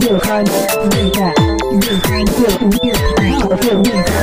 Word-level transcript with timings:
điều 0.00 0.18
hành 0.22 0.44
điều 0.90 1.10
cả 1.14 1.34
điều 1.70 1.98
hành 2.04 2.24
điều 2.38 2.50
uống 2.60 2.70
điều 2.82 2.94
thái 3.16 3.32
hậu 3.40 3.52
điều 3.62 3.82
điều 3.84 4.02
cả 4.04 4.22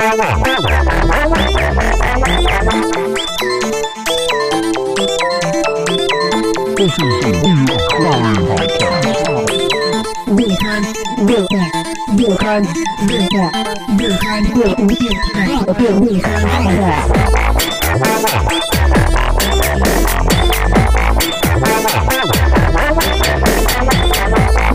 Wow. 0.00 0.49
This 6.80 6.88
is 6.92 6.96
the 6.96 7.28
Real 7.36 7.76
Crime 7.92 8.40
Podcast. 8.56 9.04
Real 10.32 10.56
crime, 10.56 10.88
real 11.28 11.44
crime, 11.44 11.68
real 12.16 12.36
crime, 12.38 12.64
real 13.04 13.28
crime, 13.28 13.60
real 13.98 14.16
crime, 14.16 14.48
real 14.48 14.72
real 14.80 15.12
crime, 15.20 16.00
real 16.00 16.20
crime 16.24 16.48
podcast. 16.48 17.04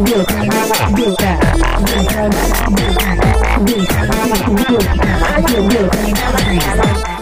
Real 0.05 0.25
crime, 0.25 0.53
real 0.93 1.15
crime, 1.15 1.25
real 1.25 1.25
crime, 1.25 1.49
real 1.65 2.05
crime, 2.05 3.17
real 3.65 3.85
crime, 3.87 4.13
real 4.55 4.81
crime, 4.85 5.41
real 5.49 5.65
real 5.65 5.89
crime 5.89 6.13
podcast. 6.13 7.05
This 7.05 7.14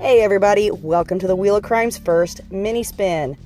Hey 0.00 0.20
everybody, 0.20 0.70
welcome 0.70 1.18
to 1.18 1.26
the 1.26 1.34
Wheel 1.34 1.56
of 1.56 1.64
Crime's 1.64 1.98
first 1.98 2.40
mini 2.52 2.84
spin. 2.84 3.36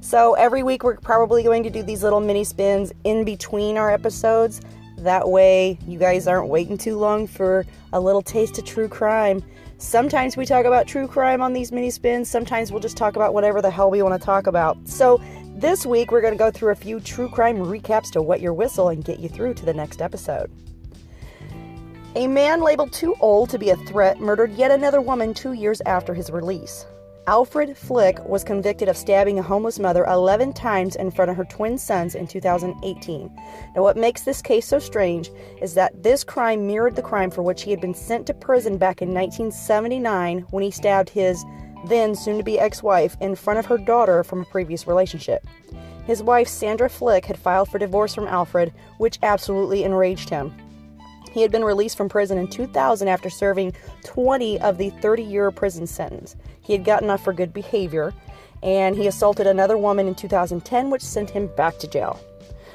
So 0.00 0.34
every 0.34 0.62
week 0.62 0.84
we're 0.84 0.96
probably 0.96 1.42
going 1.42 1.64
to 1.64 1.70
do 1.70 1.82
these 1.82 2.04
little 2.04 2.20
mini 2.20 2.44
spins 2.44 2.92
in 3.02 3.24
between 3.24 3.76
our 3.76 3.90
episodes. 3.90 4.60
That 4.98 5.28
way 5.28 5.76
you 5.88 5.98
guys 5.98 6.28
aren't 6.28 6.50
waiting 6.50 6.78
too 6.78 6.96
long 6.96 7.26
for 7.26 7.66
a 7.92 7.98
little 7.98 8.22
taste 8.22 8.58
of 8.58 8.64
true 8.64 8.86
crime. 8.86 9.42
Sometimes 9.78 10.36
we 10.36 10.46
talk 10.46 10.66
about 10.66 10.86
true 10.86 11.08
crime 11.08 11.42
on 11.42 11.52
these 11.52 11.72
mini 11.72 11.90
spins, 11.90 12.30
sometimes 12.30 12.70
we'll 12.70 12.80
just 12.80 12.96
talk 12.96 13.16
about 13.16 13.34
whatever 13.34 13.60
the 13.60 13.70
hell 13.70 13.90
we 13.90 14.00
want 14.00 14.18
to 14.18 14.24
talk 14.24 14.46
about. 14.46 14.78
So 14.86 15.20
this 15.56 15.84
week 15.84 16.12
we're 16.12 16.20
going 16.20 16.32
to 16.32 16.38
go 16.38 16.52
through 16.52 16.70
a 16.70 16.76
few 16.76 17.00
true 17.00 17.28
crime 17.28 17.56
recaps 17.56 18.12
to 18.12 18.22
wet 18.22 18.40
your 18.40 18.54
whistle 18.54 18.90
and 18.90 19.04
get 19.04 19.18
you 19.18 19.28
through 19.28 19.54
to 19.54 19.64
the 19.64 19.74
next 19.74 20.00
episode. 20.00 20.48
A 22.14 22.26
man 22.26 22.62
labeled 22.62 22.92
too 22.92 23.14
old 23.20 23.50
to 23.50 23.58
be 23.58 23.68
a 23.68 23.76
threat 23.76 24.18
murdered 24.18 24.52
yet 24.52 24.70
another 24.70 25.00
woman 25.00 25.34
two 25.34 25.52
years 25.52 25.82
after 25.84 26.14
his 26.14 26.30
release. 26.30 26.86
Alfred 27.26 27.76
Flick 27.76 28.24
was 28.26 28.42
convicted 28.42 28.88
of 28.88 28.96
stabbing 28.96 29.38
a 29.38 29.42
homeless 29.42 29.78
mother 29.78 30.06
11 30.06 30.54
times 30.54 30.96
in 30.96 31.10
front 31.10 31.30
of 31.30 31.36
her 31.36 31.44
twin 31.44 31.76
sons 31.76 32.14
in 32.14 32.26
2018. 32.26 33.30
Now, 33.76 33.82
what 33.82 33.98
makes 33.98 34.22
this 34.22 34.40
case 34.40 34.66
so 34.66 34.78
strange 34.78 35.30
is 35.60 35.74
that 35.74 36.02
this 36.02 36.24
crime 36.24 36.66
mirrored 36.66 36.96
the 36.96 37.02
crime 37.02 37.30
for 37.30 37.42
which 37.42 37.62
he 37.62 37.70
had 37.70 37.80
been 37.82 37.92
sent 37.92 38.26
to 38.28 38.34
prison 38.34 38.78
back 38.78 39.02
in 39.02 39.12
1979 39.12 40.46
when 40.48 40.64
he 40.64 40.70
stabbed 40.70 41.10
his 41.10 41.44
then 41.88 42.14
soon 42.14 42.38
to 42.38 42.42
be 42.42 42.58
ex 42.58 42.82
wife 42.82 43.18
in 43.20 43.34
front 43.34 43.58
of 43.58 43.66
her 43.66 43.78
daughter 43.78 44.24
from 44.24 44.40
a 44.40 44.46
previous 44.46 44.86
relationship. 44.86 45.46
His 46.06 46.22
wife, 46.22 46.48
Sandra 46.48 46.88
Flick, 46.88 47.26
had 47.26 47.38
filed 47.38 47.68
for 47.68 47.78
divorce 47.78 48.14
from 48.14 48.26
Alfred, 48.26 48.72
which 48.96 49.18
absolutely 49.22 49.84
enraged 49.84 50.30
him. 50.30 50.54
He 51.38 51.42
had 51.42 51.52
been 51.52 51.64
released 51.64 51.96
from 51.96 52.08
prison 52.08 52.36
in 52.36 52.48
2000 52.48 53.06
after 53.06 53.30
serving 53.30 53.72
20 54.02 54.58
of 54.60 54.76
the 54.76 54.90
30 54.90 55.22
year 55.22 55.52
prison 55.52 55.86
sentence. 55.86 56.34
He 56.62 56.72
had 56.72 56.84
gotten 56.84 57.10
off 57.10 57.22
for 57.22 57.32
good 57.32 57.52
behavior, 57.52 58.12
and 58.60 58.96
he 58.96 59.06
assaulted 59.06 59.46
another 59.46 59.78
woman 59.78 60.08
in 60.08 60.16
2010, 60.16 60.90
which 60.90 61.00
sent 61.00 61.30
him 61.30 61.48
back 61.56 61.78
to 61.78 61.86
jail. 61.86 62.18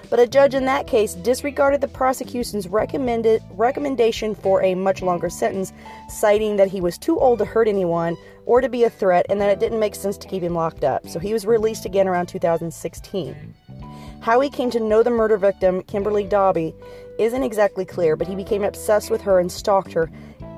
But 0.10 0.22
a 0.22 0.28
judge 0.28 0.54
in 0.54 0.64
that 0.64 0.88
case 0.88 1.14
disregarded 1.14 1.82
the 1.82 1.90
prosecution's 1.90 2.70
recommended 2.70 3.44
recommendation 3.52 4.34
for 4.34 4.64
a 4.64 4.76
much 4.76 5.02
longer 5.02 5.30
sentence, 5.30 5.74
citing 6.08 6.56
that 6.56 6.70
he 6.70 6.80
was 6.80 6.98
too 6.98 7.20
old 7.20 7.40
to 7.40 7.46
hurt 7.46 7.68
anyone 7.68 8.16
or 8.46 8.62
to 8.62 8.70
be 8.70 8.86
a 8.86 8.90
threat, 8.90 9.26
and 9.30 9.42
that 9.42 9.50
it 9.50 9.60
didn't 9.60 9.82
make 9.82 9.94
sense 9.94 10.18
to 10.20 10.30
keep 10.30 10.42
him 10.42 10.56
locked 10.56 10.86
up. 10.86 11.06
So 11.10 11.20
he 11.20 11.34
was 11.34 11.46
released 11.46 11.84
again 11.84 12.08
around 12.08 12.28
2016. 12.28 13.56
How 14.24 14.40
he 14.40 14.50
came 14.50 14.72
to 14.72 14.80
know 14.80 15.04
the 15.04 15.10
murder 15.10 15.36
victim, 15.36 15.82
Kimberly 15.82 16.24
Dobbie, 16.24 16.74
isn't 17.18 17.44
exactly 17.44 17.86
clear, 17.86 18.16
but 18.16 18.28
he 18.28 18.36
became 18.36 18.64
obsessed 18.64 19.10
with 19.10 19.22
her 19.22 19.40
and 19.40 19.52
stalked 19.52 19.94
her, 19.94 20.10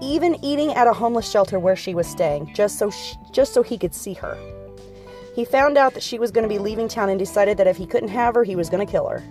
even 0.02 0.44
eating 0.44 0.74
at 0.74 0.88
a 0.88 0.94
homeless 0.94 1.30
shelter 1.30 1.60
where 1.60 1.76
she 1.76 1.96
was 1.96 2.08
staying, 2.08 2.54
just 2.54 2.78
so 2.78 2.90
sh 2.90 3.16
just 3.32 3.54
so 3.54 3.64
he 3.64 3.78
could 3.78 3.94
see 3.94 4.14
her. 4.14 4.38
He 5.36 5.44
found 5.44 5.78
out 5.78 5.94
that 5.94 6.04
she 6.04 6.18
was 6.18 6.32
going 6.32 6.48
to 6.48 6.54
be 6.54 6.60
leaving 6.60 6.88
town 6.88 7.10
and 7.10 7.20
decided 7.20 7.58
that 7.58 7.68
if 7.68 7.76
he 7.76 7.86
couldn't 7.86 8.10
have 8.10 8.36
her, 8.36 8.44
he 8.44 8.56
was 8.56 8.70
going 8.70 8.86
to 8.86 8.92
kill 8.92 9.08
her. 9.08 9.22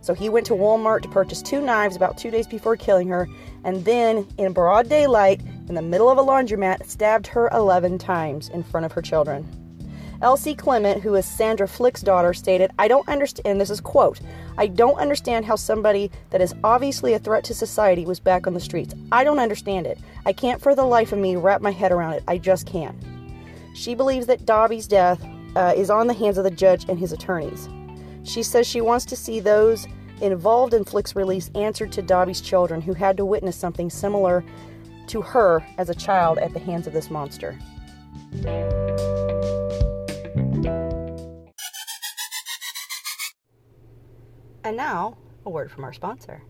So 0.00 0.14
he 0.14 0.28
went 0.28 0.46
to 0.46 0.54
Walmart 0.54 1.02
to 1.02 1.08
purchase 1.08 1.42
two 1.42 1.60
knives 1.60 1.94
about 1.94 2.18
two 2.18 2.30
days 2.30 2.46
before 2.46 2.76
killing 2.76 3.08
her, 3.08 3.28
and 3.62 3.84
then, 3.84 4.26
in 4.38 4.52
broad 4.52 4.88
daylight, 4.88 5.40
in 5.68 5.74
the 5.74 5.82
middle 5.82 6.10
of 6.10 6.18
a 6.18 6.24
laundromat, 6.24 6.86
stabbed 6.86 7.26
her 7.28 7.48
11 7.52 7.98
times 7.98 8.48
in 8.48 8.62
front 8.62 8.84
of 8.84 8.92
her 8.92 9.02
children. 9.02 9.46
Elsie 10.22 10.54
Clement, 10.54 11.02
who 11.02 11.16
is 11.16 11.26
Sandra 11.26 11.66
Flick's 11.66 12.00
daughter, 12.00 12.32
stated, 12.32 12.70
I 12.78 12.86
don't 12.86 13.08
understand, 13.08 13.46
and 13.46 13.60
this 13.60 13.70
is 13.70 13.80
quote, 13.80 14.20
I 14.56 14.68
don't 14.68 14.98
understand 14.98 15.44
how 15.44 15.56
somebody 15.56 16.12
that 16.30 16.40
is 16.40 16.54
obviously 16.62 17.14
a 17.14 17.18
threat 17.18 17.42
to 17.44 17.54
society 17.54 18.06
was 18.06 18.20
back 18.20 18.46
on 18.46 18.54
the 18.54 18.60
streets. 18.60 18.94
I 19.10 19.24
don't 19.24 19.40
understand 19.40 19.86
it. 19.86 19.98
I 20.24 20.32
can't 20.32 20.62
for 20.62 20.76
the 20.76 20.84
life 20.84 21.12
of 21.12 21.18
me 21.18 21.34
wrap 21.34 21.60
my 21.60 21.72
head 21.72 21.90
around 21.90 22.12
it. 22.12 22.22
I 22.28 22.38
just 22.38 22.66
can't. 22.66 22.96
She 23.74 23.96
believes 23.96 24.26
that 24.26 24.46
Dobbie's 24.46 24.86
death 24.86 25.20
uh, 25.56 25.74
is 25.76 25.90
on 25.90 26.06
the 26.06 26.14
hands 26.14 26.38
of 26.38 26.44
the 26.44 26.50
judge 26.52 26.86
and 26.88 27.00
his 27.00 27.12
attorneys. 27.12 27.68
She 28.22 28.44
says 28.44 28.64
she 28.64 28.80
wants 28.80 29.04
to 29.06 29.16
see 29.16 29.40
those 29.40 29.88
involved 30.20 30.72
in 30.72 30.84
Flick's 30.84 31.16
release 31.16 31.50
answered 31.56 31.90
to 31.92 32.02
Dobbie's 32.02 32.40
children 32.40 32.80
who 32.80 32.94
had 32.94 33.16
to 33.16 33.24
witness 33.24 33.56
something 33.56 33.90
similar 33.90 34.44
to 35.08 35.20
her 35.20 35.66
as 35.78 35.90
a 35.90 35.94
child 35.96 36.38
at 36.38 36.52
the 36.52 36.60
hands 36.60 36.86
of 36.86 36.92
this 36.92 37.10
monster. 37.10 37.58
And 44.64 44.76
now, 44.76 45.16
a 45.44 45.50
word 45.50 45.70
from 45.70 45.84
our 45.84 45.92
sponsor. 45.92 46.42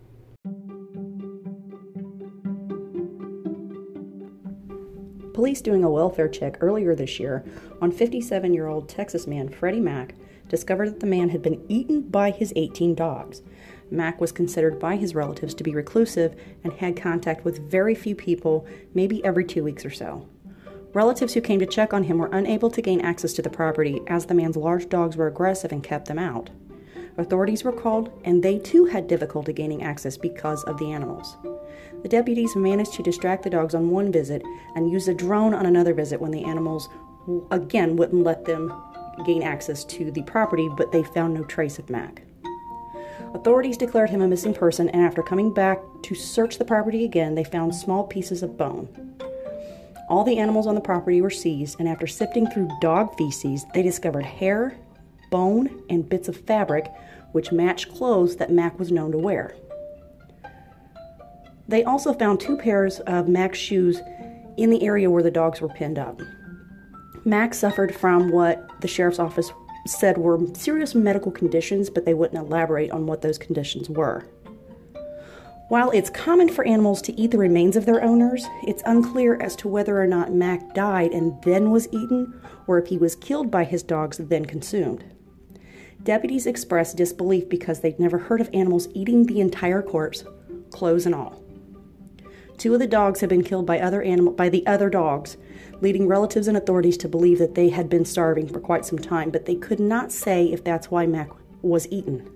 Police 5.33 5.63
doing 5.63 5.83
a 5.83 5.91
welfare 5.91 6.29
check 6.29 6.59
earlier 6.61 6.95
this 6.95 7.19
year 7.19 7.43
on 7.81 7.91
57 7.91 8.53
year 8.53 8.67
old 8.67 8.89
Texas 8.89 9.27
man 9.27 9.49
Freddie 9.49 9.81
Mack 9.81 10.15
discovered 10.49 10.91
that 10.91 11.01
the 11.01 11.07
man 11.07 11.31
had 11.31 11.41
been 11.41 11.65
eaten 11.69 12.03
by 12.03 12.31
his 12.31 12.53
18 12.55 12.95
dogs. 12.95 13.41
Mack 13.91 14.21
was 14.21 14.31
considered 14.31 14.79
by 14.79 14.97
his 14.97 15.15
relatives 15.15 15.55
to 15.55 15.65
be 15.65 15.75
reclusive 15.75 16.37
and 16.63 16.73
had 16.75 16.97
contact 16.97 17.45
with 17.45 17.71
very 17.71 17.95
few 17.95 18.15
people, 18.15 18.67
maybe 18.93 19.25
every 19.25 19.45
two 19.45 19.65
weeks 19.65 19.87
or 19.87 19.91
so. 19.91 20.29
Relatives 20.93 21.33
who 21.33 21.41
came 21.41 21.59
to 21.59 21.67
check 21.67 21.95
on 21.95 22.05
him 22.05 22.19
were 22.19 22.29
unable 22.33 22.71
to 22.71 22.83
gain 22.83 23.01
access 23.01 23.33
to 23.33 23.41
the 23.41 23.49
property 23.49 24.03
as 24.09 24.27
the 24.27 24.35
man's 24.35 24.57
large 24.57 24.91
dogs 24.91 25.17
were 25.17 25.27
aggressive 25.27 25.73
and 25.73 25.83
kept 25.83 26.07
them 26.07 26.19
out. 26.19 26.51
Authorities 27.19 27.63
were 27.63 27.73
called, 27.73 28.11
and 28.25 28.43
they 28.43 28.59
too 28.59 28.87
had 28.87 29.07
difficulty 29.07 29.53
gaining 29.53 29.83
access 29.83 30.17
because 30.17 30.65
of 30.65 30.79
the 30.79 30.93
animals. 30.93 31.37
The 32.03 32.09
deputies 32.09 32.57
managed 32.57 32.95
to 32.95 33.03
distract 33.03 33.43
the 33.43 33.51
dogs 33.51 33.75
on 33.75 33.91
one 33.91 34.11
visit 34.11 34.43
and 34.75 34.91
used 34.91 35.09
a 35.09 35.15
drone 35.15 35.55
on 35.55 35.67
another 35.67 35.95
visit 35.95 36.21
when 36.21 36.31
the 36.31 36.45
animals, 36.45 36.89
again, 37.51 37.97
wouldn't 37.97 38.25
let 38.25 38.45
them 38.45 38.73
gain 39.27 39.43
access 39.43 39.85
to 39.85 40.11
the 40.11 40.23
property, 40.23 40.69
but 40.77 40.91
they 40.91 41.03
found 41.03 41.35
no 41.35 41.45
trace 41.45 41.79
of 41.79 41.91
Mack. 41.91 42.23
Authorities 43.35 43.77
declared 43.77 44.11
him 44.11 44.23
a 44.23 44.29
missing 44.29 44.55
person, 44.55 44.89
and 44.91 45.03
after 45.03 45.23
coming 45.23 45.53
back 45.53 45.81
to 46.03 46.15
search 46.15 46.59
the 46.59 46.65
property 46.65 47.05
again, 47.05 47.35
they 47.35 47.45
found 47.45 47.75
small 47.75 48.05
pieces 48.05 48.43
of 48.43 48.57
bone. 48.57 48.89
All 50.09 50.25
the 50.25 50.39
animals 50.39 50.67
on 50.67 50.75
the 50.75 50.81
property 50.81 51.21
were 51.21 51.31
seized, 51.31 51.79
and 51.79 51.89
after 51.89 52.07
sifting 52.07 52.47
through 52.47 52.69
dog 52.81 53.17
feces, 53.17 53.65
they 53.73 53.83
discovered 53.83 54.25
hair, 54.25 54.77
bone, 55.33 55.83
and 55.91 56.09
bits 56.09 56.29
of 56.29 56.37
fabric 56.37 56.87
which 57.33 57.51
matched 57.51 57.93
clothes 57.93 58.37
that 58.37 58.53
Mack 58.53 58.79
was 58.79 58.93
known 58.93 59.11
to 59.11 59.19
wear. 59.19 59.57
They 61.67 61.83
also 61.83 62.13
found 62.13 62.39
two 62.39 62.57
pairs 62.57 63.01
of 63.01 63.29
Mack's 63.29 63.59
shoes 63.59 64.01
in 64.57 64.71
the 64.71 64.85
area 64.85 65.11
where 65.11 65.23
the 65.23 65.31
dogs 65.31 65.61
were 65.61 65.69
pinned 65.69 65.99
up. 65.99 66.21
Mack 67.25 67.55
suffered 67.55 67.95
from 67.95 68.31
what 68.31 68.81
the 68.81 68.89
sheriff's 68.89 69.19
office 69.19 69.51
said 69.87 70.19
were 70.19 70.39
serious 70.55 70.95
medical 70.95 71.33
conditions, 71.33 71.89
but 71.89 72.05
they 72.05 72.15
wouldn't 72.15 72.39
elaborate 72.39 72.91
on 72.91 73.07
what 73.07 73.23
those 73.23 73.39
conditions 73.39 73.89
were. 73.89 74.25
While 75.69 75.91
it's 75.93 76.11
common 76.11 76.51
for 76.51 76.67
animals 76.67 77.01
to 77.03 77.19
eat 77.19 77.31
the 77.31 77.39
remains 77.39 77.77
of 77.77 77.87
their 77.87 78.03
owners, 78.05 78.45
it's 78.65 78.83
unclear 78.85 79.41
as 79.41 79.57
to 79.57 79.69
whether 79.69 79.99
or 79.99 80.07
not 80.07 80.33
Mack 80.33 80.75
died 80.75 81.13
and 81.13 81.43
then 81.45 81.71
was 81.71 81.89
eaten, 81.93 82.39
or 82.67 82.79
if 82.79 82.89
he 82.89 82.99
was 82.99 83.17
killed 83.17 83.51
by 83.51 83.65
his 83.65 83.83
dogs 83.83 84.19
then 84.19 84.45
consumed. 84.45 85.05
Deputies 86.05 86.47
expressed 86.47 86.97
disbelief 86.97 87.49
because 87.49 87.81
they'd 87.81 88.01
never 88.01 88.19
heard 88.19 88.41
of 88.41 88.51
animals 88.53 88.89
eating 88.93 89.27
the 89.27 89.41
entire 89.41 89.83
corpse, 89.83 90.25
clothes 90.71 91.07
and 91.07 91.15
all. 91.15 91.43
Two 92.59 92.75
of 92.75 92.81
the 92.81 92.87
dogs 92.87 93.21
had 93.21 93.29
been 93.29 93.45
killed 93.45 93.67
by 93.67 93.81
other 93.81 94.03
animal 94.03 94.33
by 94.33 94.49
the 94.49 94.67
other 94.67 94.91
dogs, 94.91 95.37
leading 95.81 96.09
relatives 96.09 96.49
and 96.49 96.57
authorities 96.57 96.97
to 96.99 97.09
believe 97.09 97.39
that 97.39 97.55
they 97.55 97.69
had 97.69 97.89
been 97.89 98.05
starving 98.05 98.49
for 98.49 98.61
quite 98.61 98.85
some 98.85 98.99
time, 98.99 99.31
but 99.31 99.47
they 99.47 99.55
could 99.55 99.81
not 99.81 100.13
say 100.13 100.47
if 100.47 100.65
that's 100.65 100.91
why 100.91 101.07
Mack 101.07 101.31
was 101.63 101.87
eaten. 101.91 102.29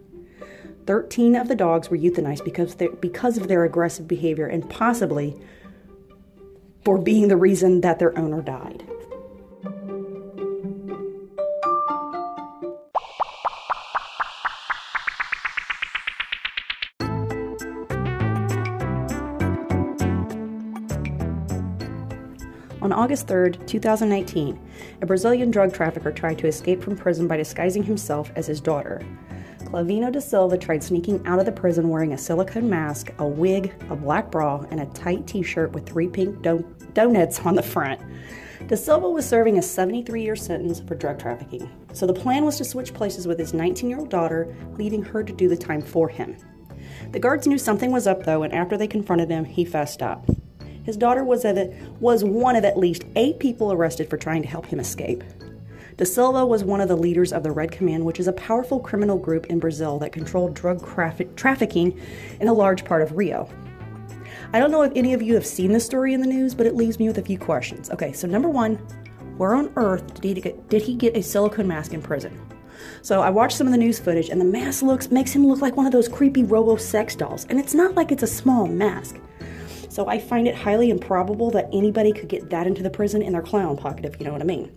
13 0.86 1.34
of 1.34 1.48
the 1.48 1.56
dogs 1.56 1.90
were 1.90 1.96
euthanized 1.96 2.44
because, 2.44 2.76
because 3.00 3.36
of 3.36 3.48
their 3.48 3.64
aggressive 3.64 4.06
behavior 4.06 4.46
and 4.46 4.68
possibly 4.70 5.36
for 6.84 6.98
being 6.98 7.26
the 7.26 7.36
reason 7.36 7.80
that 7.80 7.98
their 7.98 8.16
owner 8.16 8.40
died. 8.40 8.84
On 22.86 22.92
August 22.92 23.26
3, 23.26 23.50
2019, 23.66 24.60
a 25.02 25.06
Brazilian 25.06 25.50
drug 25.50 25.74
trafficker 25.74 26.12
tried 26.12 26.38
to 26.38 26.46
escape 26.46 26.80
from 26.80 26.96
prison 26.96 27.26
by 27.26 27.36
disguising 27.36 27.82
himself 27.82 28.30
as 28.36 28.46
his 28.46 28.60
daughter. 28.60 29.04
Clauvino 29.64 30.08
da 30.08 30.20
Silva 30.20 30.56
tried 30.56 30.84
sneaking 30.84 31.20
out 31.26 31.40
of 31.40 31.46
the 31.46 31.50
prison 31.50 31.88
wearing 31.88 32.12
a 32.12 32.16
silicone 32.16 32.70
mask, 32.70 33.12
a 33.18 33.26
wig, 33.26 33.74
a 33.90 33.96
black 33.96 34.30
bra, 34.30 34.64
and 34.70 34.78
a 34.78 34.86
tight 34.94 35.26
t 35.26 35.42
shirt 35.42 35.72
with 35.72 35.84
three 35.84 36.06
pink 36.06 36.40
do- 36.42 36.64
donuts 36.94 37.40
on 37.40 37.56
the 37.56 37.62
front. 37.62 38.00
Da 38.68 38.76
Silva 38.76 39.10
was 39.10 39.28
serving 39.28 39.58
a 39.58 39.62
73 39.62 40.22
year 40.22 40.36
sentence 40.36 40.78
for 40.78 40.94
drug 40.94 41.18
trafficking, 41.18 41.68
so 41.92 42.06
the 42.06 42.14
plan 42.14 42.44
was 42.44 42.56
to 42.58 42.64
switch 42.64 42.94
places 42.94 43.26
with 43.26 43.40
his 43.40 43.52
19 43.52 43.90
year 43.90 43.98
old 43.98 44.10
daughter, 44.10 44.54
leaving 44.74 45.02
her 45.02 45.24
to 45.24 45.32
do 45.32 45.48
the 45.48 45.56
time 45.56 45.82
for 45.82 46.08
him. 46.08 46.36
The 47.10 47.18
guards 47.18 47.48
knew 47.48 47.58
something 47.58 47.90
was 47.90 48.06
up 48.06 48.22
though, 48.22 48.44
and 48.44 48.52
after 48.52 48.76
they 48.76 48.86
confronted 48.86 49.28
him, 49.28 49.44
he 49.44 49.64
fessed 49.64 50.02
up. 50.02 50.24
His 50.86 50.96
daughter 50.96 51.24
was, 51.24 51.44
of, 51.44 51.58
was 52.00 52.22
one 52.22 52.54
of 52.54 52.64
at 52.64 52.78
least 52.78 53.04
eight 53.16 53.40
people 53.40 53.72
arrested 53.72 54.08
for 54.08 54.16
trying 54.16 54.40
to 54.42 54.48
help 54.48 54.66
him 54.66 54.78
escape. 54.78 55.24
Da 55.96 56.04
Silva 56.04 56.46
was 56.46 56.62
one 56.62 56.80
of 56.80 56.86
the 56.86 56.96
leaders 56.96 57.32
of 57.32 57.42
the 57.42 57.50
Red 57.50 57.72
Command, 57.72 58.04
which 58.04 58.20
is 58.20 58.28
a 58.28 58.32
powerful 58.34 58.78
criminal 58.78 59.18
group 59.18 59.46
in 59.46 59.58
Brazil 59.58 59.98
that 59.98 60.12
controlled 60.12 60.54
drug 60.54 60.86
trafficking 61.36 62.00
in 62.38 62.46
a 62.46 62.52
large 62.52 62.84
part 62.84 63.02
of 63.02 63.16
Rio. 63.16 63.48
I 64.52 64.60
don't 64.60 64.70
know 64.70 64.82
if 64.82 64.92
any 64.94 65.12
of 65.12 65.22
you 65.22 65.34
have 65.34 65.44
seen 65.44 65.72
this 65.72 65.84
story 65.84 66.14
in 66.14 66.20
the 66.20 66.26
news, 66.26 66.54
but 66.54 66.66
it 66.66 66.76
leaves 66.76 67.00
me 67.00 67.08
with 67.08 67.18
a 67.18 67.22
few 67.22 67.38
questions. 67.38 67.90
Okay, 67.90 68.12
so 68.12 68.28
number 68.28 68.48
one, 68.48 68.76
where 69.38 69.54
on 69.54 69.72
earth 69.74 70.20
did 70.20 70.36
he 70.36 70.40
get, 70.40 70.68
did 70.68 70.82
he 70.82 70.94
get 70.94 71.16
a 71.16 71.22
silicone 71.22 71.66
mask 71.66 71.94
in 71.94 72.00
prison? 72.00 72.40
So 73.02 73.22
I 73.22 73.30
watched 73.30 73.56
some 73.56 73.66
of 73.66 73.72
the 73.72 73.78
news 73.78 73.98
footage, 73.98 74.28
and 74.28 74.40
the 74.40 74.44
mask 74.44 74.82
looks 74.82 75.10
makes 75.10 75.32
him 75.32 75.46
look 75.46 75.60
like 75.60 75.76
one 75.76 75.86
of 75.86 75.92
those 75.92 76.08
creepy 76.08 76.44
robo 76.44 76.76
sex 76.76 77.16
dolls, 77.16 77.44
and 77.46 77.58
it's 77.58 77.74
not 77.74 77.94
like 77.94 78.12
it's 78.12 78.22
a 78.22 78.28
small 78.28 78.66
mask. 78.66 79.16
So 79.96 80.06
I 80.06 80.18
find 80.18 80.46
it 80.46 80.54
highly 80.54 80.90
improbable 80.90 81.50
that 81.52 81.70
anybody 81.72 82.12
could 82.12 82.28
get 82.28 82.50
that 82.50 82.66
into 82.66 82.82
the 82.82 82.90
prison 82.90 83.22
in 83.22 83.32
their 83.32 83.40
clown 83.40 83.78
pocket, 83.78 84.04
if 84.04 84.20
you 84.20 84.26
know 84.26 84.32
what 84.32 84.42
I 84.42 84.44
mean. 84.44 84.70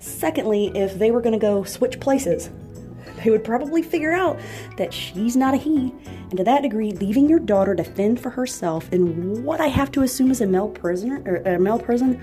Secondly, 0.00 0.72
if 0.74 0.98
they 0.98 1.12
were 1.12 1.20
going 1.20 1.34
to 1.34 1.38
go 1.38 1.62
switch 1.62 2.00
places, 2.00 2.50
they 3.22 3.30
would 3.30 3.44
probably 3.44 3.80
figure 3.80 4.12
out 4.12 4.40
that 4.76 4.92
she's 4.92 5.36
not 5.36 5.54
a 5.54 5.56
he, 5.56 5.94
and 6.30 6.36
to 6.36 6.42
that 6.42 6.62
degree, 6.62 6.90
leaving 6.90 7.28
your 7.28 7.38
daughter 7.38 7.76
to 7.76 7.84
fend 7.84 8.18
for 8.18 8.30
herself 8.30 8.92
in 8.92 9.44
what 9.44 9.60
I 9.60 9.68
have 9.68 9.92
to 9.92 10.02
assume 10.02 10.32
is 10.32 10.40
a 10.40 10.48
male 10.48 10.68
prisoner 10.68 11.22
or 11.24 11.36
a 11.36 11.60
male 11.60 11.78
prison, 11.78 12.20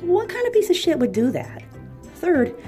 what 0.00 0.28
kind 0.28 0.44
of 0.48 0.52
piece 0.52 0.68
of 0.68 0.74
shit 0.74 0.98
would 0.98 1.12
do 1.12 1.30
that? 1.30 1.62
Third, 2.16 2.60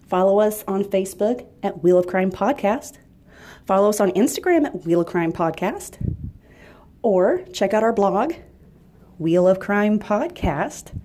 Follow 0.08 0.40
us 0.40 0.64
on 0.66 0.84
Facebook 0.84 1.46
at 1.62 1.82
Wheel 1.82 1.98
of 1.98 2.06
Crime 2.06 2.30
Podcast. 2.30 2.96
Follow 3.66 3.90
us 3.90 4.00
on 4.00 4.10
Instagram 4.12 4.64
at 4.64 4.86
Wheel 4.86 5.02
of 5.02 5.06
Crime 5.06 5.32
Podcast. 5.32 5.98
Or 7.02 7.44
check 7.52 7.74
out 7.74 7.82
our 7.82 7.92
blog, 7.92 8.32
Wheel 9.18 9.46
of 9.46 9.60
Crime 9.60 9.98
Podcast 9.98 10.98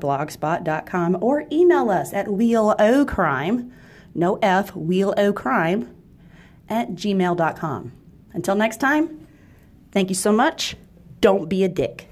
blogspot.com 0.00 1.18
or 1.20 1.44
email 1.50 1.90
us 1.90 2.12
at 2.12 2.26
wheelocrime, 2.26 3.70
no 4.14 4.38
F, 4.42 4.72
wheelocrime, 4.72 5.88
at 6.68 6.90
gmail.com. 6.90 7.92
Until 8.32 8.54
next 8.54 8.76
time, 8.78 9.26
thank 9.92 10.08
you 10.08 10.14
so 10.14 10.32
much. 10.32 10.76
Don't 11.20 11.48
be 11.48 11.64
a 11.64 11.68
dick. 11.68 12.06